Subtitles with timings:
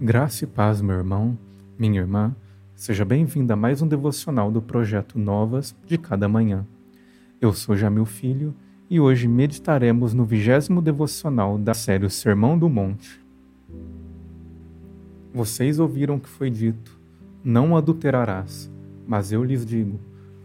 [0.00, 1.38] Graça e paz, meu irmão,
[1.78, 2.34] minha irmã,
[2.74, 6.66] seja bem-vinda a mais um devocional do projeto Novas de Cada Manhã.
[7.40, 8.52] Eu sou Jamil Filho
[8.90, 13.24] e hoje meditaremos no vigésimo devocional da série o Sermão do Monte.
[15.32, 16.98] Vocês ouviram que foi dito:
[17.42, 18.68] Não adulterarás,
[19.06, 20.00] mas eu lhes digo: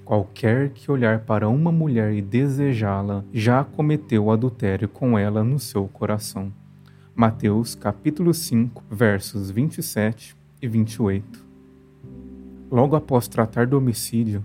[0.06, 5.88] qualquer que olhar para uma mulher e desejá-la já cometeu adultério com ela no seu
[5.88, 6.54] coração.
[7.20, 11.46] Mateus capítulo 5, versos 27 e 28.
[12.72, 14.42] Logo após tratar do homicídio,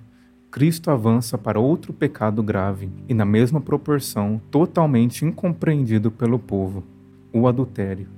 [0.51, 6.82] Cristo avança para outro pecado grave e, na mesma proporção, totalmente incompreendido pelo povo:
[7.32, 8.09] o adultério.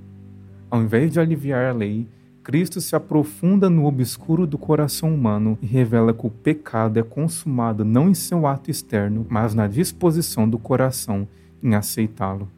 [0.71, 2.07] Ao invés de aliviar a lei,
[2.43, 7.85] Cristo se aprofunda no obscuro do coração humano e revela que o pecado é consumado
[7.85, 11.27] não em seu ato externo, mas na disposição do coração
[11.61, 12.49] em aceitá-lo.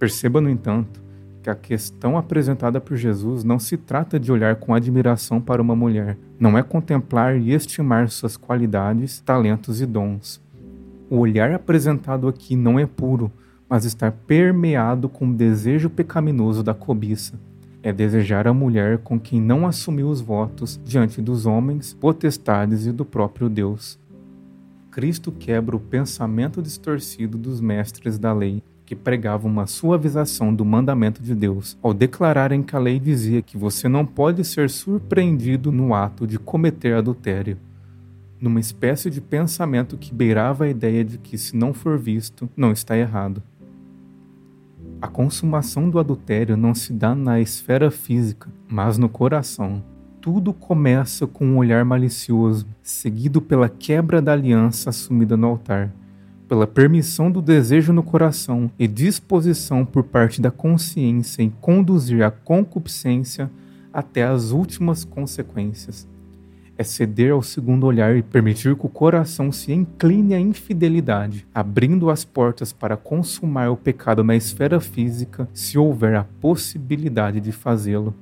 [0.00, 0.98] Perceba, no entanto,
[1.42, 5.76] que a questão apresentada por Jesus não se trata de olhar com admiração para uma
[5.76, 10.40] mulher, não é contemplar e estimar suas qualidades, talentos e dons.
[11.10, 13.30] O olhar apresentado aqui não é puro,
[13.68, 17.38] mas está permeado com o desejo pecaminoso da cobiça.
[17.82, 22.92] É desejar a mulher com quem não assumiu os votos diante dos homens, potestades e
[22.92, 23.98] do próprio Deus.
[24.90, 31.22] Cristo quebra o pensamento distorcido dos mestres da lei que pregavam uma suavização do mandamento
[31.22, 35.94] de Deus, ao declararem que a lei dizia que você não pode ser surpreendido no
[35.94, 37.56] ato de cometer adultério,
[38.40, 42.72] numa espécie de pensamento que beirava a ideia de que, se não for visto, não
[42.72, 43.40] está errado.
[45.00, 49.84] A consumação do adultério não se dá na esfera física, mas no coração.
[50.20, 55.92] Tudo começa com um olhar malicioso, seguido pela quebra da aliança assumida no altar
[56.50, 62.30] pela permissão do desejo no coração e disposição por parte da consciência em conduzir a
[62.32, 63.48] concupiscência
[63.92, 66.08] até as últimas consequências.
[66.76, 72.10] É ceder ao segundo olhar e permitir que o coração se incline à infidelidade, abrindo
[72.10, 78.12] as portas para consumar o pecado na esfera física, se houver a possibilidade de fazê-lo.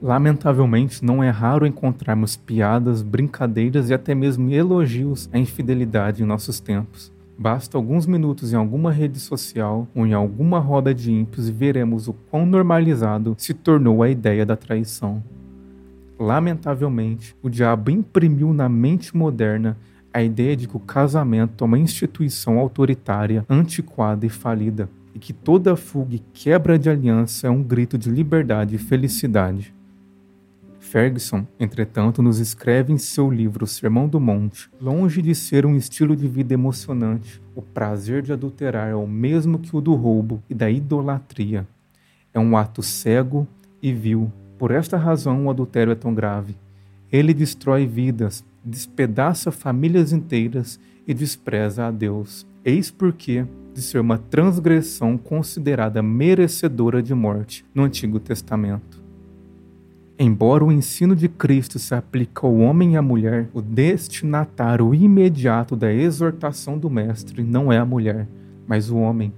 [0.00, 6.58] Lamentavelmente, não é raro encontrarmos piadas, brincadeiras e até mesmo elogios à infidelidade em nossos
[6.58, 7.17] tempos.
[7.40, 12.08] Basta alguns minutos em alguma rede social ou em alguma roda de ímpios e veremos
[12.08, 15.22] o quão normalizado se tornou a ideia da traição.
[16.18, 19.76] Lamentavelmente, o diabo imprimiu na mente moderna
[20.12, 25.32] a ideia de que o casamento é uma instituição autoritária, antiquada e falida, e que
[25.32, 29.77] toda fuga e quebra de aliança é um grito de liberdade e felicidade.
[30.88, 36.16] Ferguson, entretanto, nos escreve em seu livro Sermão do Monte: longe de ser um estilo
[36.16, 40.54] de vida emocionante, o prazer de adulterar é o mesmo que o do roubo e
[40.54, 41.66] da idolatria.
[42.32, 43.46] É um ato cego
[43.82, 44.32] e vil.
[44.58, 46.56] Por esta razão, o adultério é tão grave.
[47.12, 52.46] Ele destrói vidas, despedaça famílias inteiras e despreza a Deus.
[52.64, 59.07] Eis porque, de ser uma transgressão considerada merecedora de morte no Antigo Testamento.
[60.20, 65.76] Embora o ensino de Cristo se aplique ao homem e à mulher, o destinatário imediato
[65.76, 68.26] da exortação do Mestre não é a mulher,
[68.66, 69.32] mas o homem.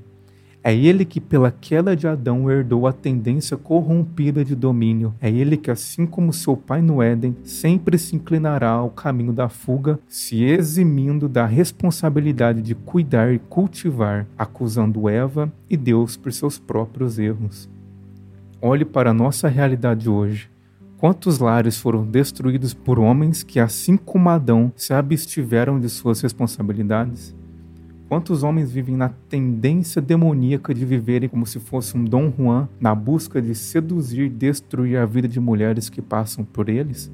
[0.65, 5.15] É ele que, pela queda de Adão, herdou a tendência corrompida de domínio.
[5.21, 9.51] É ele que, assim como seu pai no Éden, sempre se inclinará ao caminho da
[9.51, 16.59] fuga, se eximindo da responsabilidade de cuidar e cultivar, acusando Eva e Deus por seus
[16.59, 17.69] próprios erros.
[18.63, 20.49] Olhe para a nossa realidade hoje.
[21.01, 27.35] Quantos lares foram destruídos por homens que, assim como Adão, se abstiveram de suas responsabilidades?
[28.07, 32.95] Quantos homens vivem na tendência demoníaca de viverem como se fosse um Dom Juan na
[32.95, 37.11] busca de seduzir e destruir a vida de mulheres que passam por eles?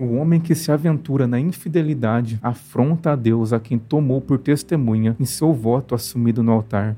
[0.00, 5.14] O homem que se aventura na infidelidade afronta a Deus a quem tomou por testemunha
[5.20, 6.96] em seu voto assumido no altar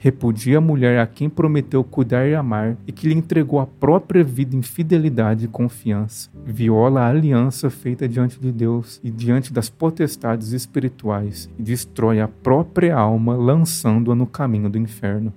[0.00, 4.24] repudia a mulher a quem prometeu cuidar e amar e que lhe entregou a própria
[4.24, 6.30] vida em fidelidade e confiança.
[6.42, 12.26] Viola a aliança feita diante de Deus e diante das potestades espirituais e destrói a
[12.26, 15.34] própria alma, lançando-a no caminho do inferno.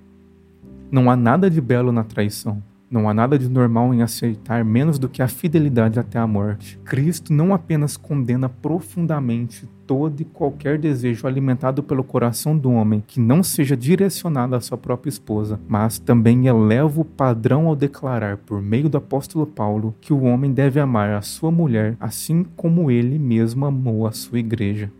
[0.90, 2.62] Não há nada de belo na traição.
[2.90, 6.78] Não há nada de normal em aceitar menos do que a fidelidade até a morte.
[6.84, 13.20] Cristo não apenas condena profundamente todo e qualquer desejo alimentado pelo coração do homem que
[13.20, 18.60] não seja direcionado à sua própria esposa, mas também eleva o padrão ao declarar, por
[18.60, 23.18] meio do apóstolo Paulo, que o homem deve amar a sua mulher assim como ele
[23.18, 24.90] mesmo amou a sua igreja.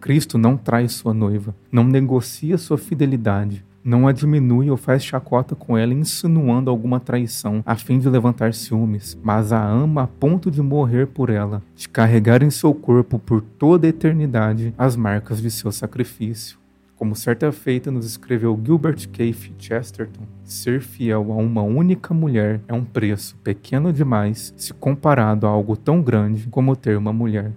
[0.00, 5.54] Cristo não trai sua noiva, não negocia sua fidelidade, Não a diminui ou faz chacota
[5.54, 10.50] com ela, insinuando alguma traição, a fim de levantar ciúmes, mas a ama a ponto
[10.50, 15.40] de morrer por ela, de carregar em seu corpo por toda a eternidade as marcas
[15.40, 16.58] de seu sacrifício.
[16.94, 22.74] Como certa feita nos escreveu Gilbert Keith Chesterton, ser fiel a uma única mulher é
[22.74, 27.52] um preço pequeno demais se comparado a algo tão grande como ter uma mulher.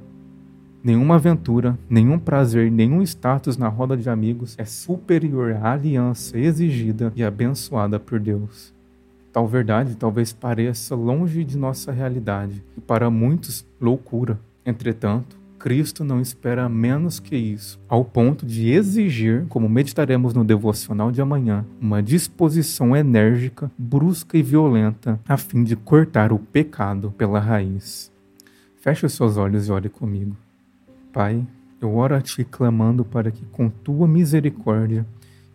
[0.84, 7.14] Nenhuma aventura, nenhum prazer, nenhum status na roda de amigos é superior à aliança exigida
[7.16, 8.74] e abençoada por Deus.
[9.32, 14.38] Tal verdade talvez pareça longe de nossa realidade e para muitos loucura.
[14.66, 21.14] Entretanto, Cristo não espera menos que isso, ao ponto de exigir, como meditaremos no devocional
[21.14, 27.40] de amanhã, uma disposição enérgica, brusca e violenta a fim de cortar o pecado pela
[27.40, 28.12] raiz.
[28.76, 30.36] Feche os seus olhos e ore comigo.
[31.14, 31.46] Pai,
[31.80, 35.06] eu oro a Ti clamando para que, com Tua misericórdia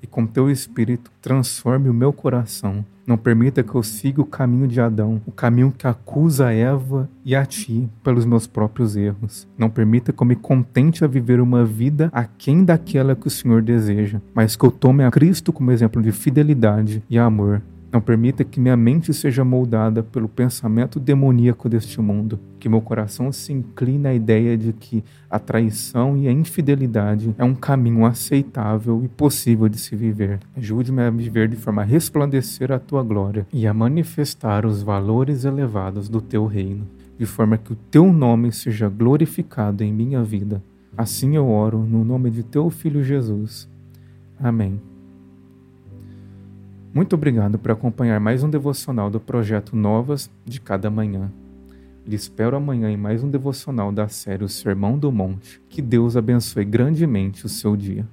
[0.00, 2.84] e com Teu Espírito, transforme o meu coração.
[3.04, 7.34] Não permita que eu siga o caminho de Adão, o caminho que acusa Eva e
[7.34, 9.48] a Ti pelos meus próprios erros.
[9.58, 13.60] Não permita que eu me contente a viver uma vida aquém daquela que o Senhor
[13.60, 17.60] deseja, mas que eu tome a Cristo como exemplo de fidelidade e amor.
[17.90, 23.32] Não permita que minha mente seja moldada pelo pensamento demoníaco deste mundo, que meu coração
[23.32, 29.02] se incline à ideia de que a traição e a infidelidade é um caminho aceitável
[29.02, 30.38] e possível de se viver.
[30.54, 35.44] Ajude-me a viver de forma a resplandecer a tua glória e a manifestar os valores
[35.44, 36.86] elevados do teu reino,
[37.18, 40.62] de forma que o teu nome seja glorificado em minha vida.
[40.94, 43.66] Assim eu oro no nome de teu filho Jesus.
[44.38, 44.78] Amém.
[46.92, 51.30] Muito obrigado por acompanhar mais um devocional do projeto Novas de Cada Manhã.
[52.06, 55.60] Lhe espero amanhã em mais um devocional da série O Sermão do Monte.
[55.68, 58.06] Que Deus abençoe grandemente o seu dia.